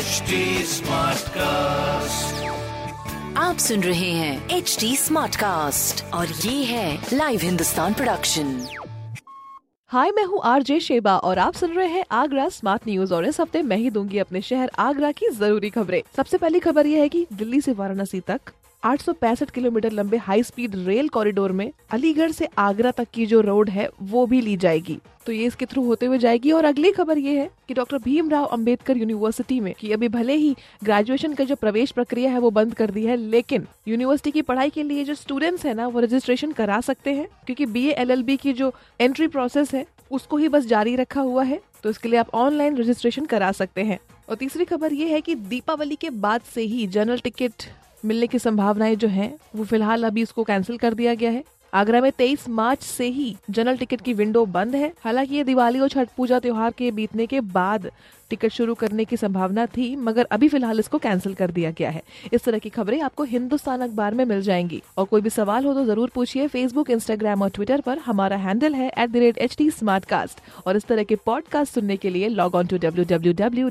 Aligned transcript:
HD 0.00 0.36
Smartcast. 0.64 2.34
आप 3.38 3.56
सुन 3.58 3.82
रहे 3.82 4.10
हैं 4.10 4.56
एच 4.56 4.76
डी 4.80 4.96
स्मार्ट 4.96 5.36
कास्ट 5.36 6.04
और 6.14 6.26
ये 6.26 6.64
है 6.64 6.98
लाइव 7.12 7.40
हिंदुस्तान 7.42 7.94
प्रोडक्शन 7.94 8.54
हाय 9.90 10.10
मैं 10.10 10.24
हूँ 10.24 10.40
आरजे 10.44 10.78
शेबा 10.80 11.16
और 11.18 11.38
आप 11.38 11.54
सुन 11.54 11.72
रहे 11.72 11.88
हैं 11.88 12.04
आगरा 12.12 12.48
स्मार्ट 12.48 12.86
न्यूज़ 12.86 13.14
और 13.14 13.24
इस 13.26 13.40
हफ़्ते 13.40 13.62
मैं 13.62 13.76
ही 13.76 13.90
दूँगी 13.90 14.18
अपने 14.18 14.40
शहर 14.42 14.70
आगरा 14.78 15.12
की 15.12 15.28
ज़रूरी 15.30 15.70
खबरें 15.70 16.02
सबसे 16.16 16.38
पहली 16.38 16.60
खबर 16.60 16.86
ये 16.86 17.00
है 17.00 17.08
कि 17.08 17.26
दिल्ली 17.32 17.60
से 17.60 17.72
वाराणसी 17.72 18.20
तक 18.28 18.40
आठ 18.82 19.00
सौ 19.02 19.12
पैंसठ 19.12 19.50
किलोमीटर 19.50 19.92
लंबे 19.92 20.16
हाई 20.16 20.42
स्पीड 20.42 20.74
रेल 20.76 21.08
कॉरिडोर 21.08 21.52
में 21.52 21.70
अलीगढ़ 21.90 22.30
से 22.30 22.46
आगरा 22.58 22.90
तक 22.90 23.08
की 23.14 23.26
जो 23.26 23.40
रोड 23.40 23.70
है, 23.70 23.88
वो 24.02 24.24
भी 24.26 24.40
ली 24.40 24.56
जाएगी। 24.56 24.98
तो 25.26 25.32
ये 25.32 25.46
इसके 25.46 25.66
थ्रू 25.66 25.84
होते 25.84 26.06
हुए 26.06 26.18
जाएगी 26.18 26.52
और 26.52 26.64
अगली 26.64 26.92
खबर 26.92 27.18
ये 27.18 27.38
है 27.38 27.48
कि 27.68 27.74
डॉक्टर 27.74 27.98
भीमराव 27.98 28.44
अंबेडकर 28.46 28.96
यूनिवर्सिटी 28.96 29.58
में 29.60 29.72
कि 29.80 29.92
अभी 29.92 30.08
भले 30.08 30.34
ही 30.34 30.54
ग्रेजुएशन 30.84 31.34
का 31.34 31.44
जो 31.44 31.56
प्रवेश 31.56 31.90
प्रक्रिया 31.90 32.30
है, 32.30 32.38
वो 32.38 32.50
बंद 32.50 32.74
कर 32.74 32.90
दी 32.90 33.04
है, 33.04 33.16
लेकिन 33.16 33.66
यूनिवर्सिटी 33.88 34.30
की 34.30 34.42
पढ़ाई 34.42 34.70
के 34.70 34.82
लिए 34.82 35.04
जो 35.04 35.14
स्टूडेंट्स 35.14 35.66
है 35.66 35.74
ना, 35.74 35.86
वो 35.86 36.00
रजिस्ट्रेशन 36.00 36.52
करा 36.52 36.80
सकते 36.80 37.12
हैं, 37.12 37.26
क्योंकि 37.46 37.66
बी 37.66 37.86
एल 37.88 38.36
की 38.36 38.52
जो 38.52 38.72
एंट्री 39.00 39.26
प्रोसेस 39.28 39.74
है, 39.74 39.84
उसको 40.10 40.36
ही 40.36 40.48
बस 40.48 40.66
जारी 40.66 40.96
रखा 40.96 41.20
हुआ 41.22 41.44
है 41.44 41.60
तो 41.82 41.90
इसके 41.90 42.08
लिए 42.08 42.18
आप 42.18 42.30
ऑनलाइन 42.34 42.76
रजिस्ट्रेशन 42.76 43.26
करा 43.26 43.52
सकते 43.52 43.82
हैं। 43.82 43.98
और 44.28 44.36
तीसरी 44.36 44.64
खबर 44.64 44.92
ये 44.92 45.08
है 45.08 45.20
कि 45.20 45.34
दीपावली 45.34 45.96
के 45.96 46.10
बाद 46.18 46.40
से 46.54 46.62
ही 46.62 46.86
जनरल 46.88 47.18
टिकट 47.18 47.64
मिलने 48.04 48.26
की 48.26 48.38
संभावनाएँ 48.38 48.96
जो 48.96 49.08
हैं, 49.08 49.38
वो 49.56 49.64
फ़िलहाल 49.64 50.04
अभी 50.04 50.22
इसको 50.22 50.44
कैंसिल 50.44 50.76
कर 50.76 50.94
दिया 50.94 51.14
गया 51.14 51.30
है। 51.30 51.44
आगरा 51.74 52.00
में 52.00 52.10
23 52.10 52.48
मार्च 52.48 52.82
से 52.82 53.06
ही 53.06 53.36
जनरल 53.50 53.76
टिकट 53.76 54.00
की 54.00 54.12
विंडो 54.12 54.46
बंद 54.46 54.74
है। 54.74 54.92
हालाँकि 55.04 55.34
ये 55.34 55.44
दिवाली 55.44 55.80
और 55.80 55.88
छठ 55.88 56.08
पूजा 56.16 56.38
त्योहार 56.38 56.70
के 56.70 56.90
बीतने 56.90 57.26
के 57.26 57.40
बाद 57.40 57.90
टिकट 58.30 58.50
शुरू 58.50 58.74
करने 58.74 59.04
की 59.04 59.16
संभावना 59.16 59.66
थी, 59.66 59.96
मगर 59.96 60.24
अभी 60.24 60.48
फ़िलहाल 60.48 60.78
इसको 60.78 60.98
कैंसिल 60.98 61.34
कर 61.34 61.50
दिया 61.50 61.70
गया 61.70 61.90
है। 61.90 62.02
इस 62.32 62.44
तरह 62.44 62.58
की 62.58 62.68
खबरें 62.68 63.00
आपको 63.00 63.24
हिंदुस्तान 63.24 63.80
अखबार 63.80 64.14
में 64.14 64.24
मिल 64.24 64.42
जाएँगी। 64.42 64.82
और 64.98 65.04
कोई 65.04 65.20
भी 65.20 65.30
सवाल 65.30 65.64
हो 65.64 65.74
तो 65.74 65.84
ज़रूर 65.84 66.10
पूछिए 66.14 66.48
फेसबुक 66.48 66.90
इंस्टाग्राम 66.90 67.42
और 67.42 67.50
ट्विटर 67.50 67.80
पर। 67.80 67.98
हमारा 67.98 68.36
हैंडल 68.36 68.74
है 68.74 68.92
एट 68.98 70.42
और 70.66 70.76
इस 70.76 70.84
तरह 70.84 71.02
के 71.02 71.16
पॉडकास्ट 71.16 71.74
सुनने 71.74 71.96
के 71.96 72.10
लिए 72.10 72.28
लॉग 72.28 72.54
ऑन 72.54 72.66
टू 72.66 72.78
डब्ल्यू 72.78 73.70